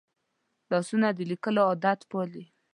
لاسونه 0.71 1.07
د 1.17 1.19
لیکلو 1.31 1.61
عادت 1.69 1.99
پالي 2.11 2.43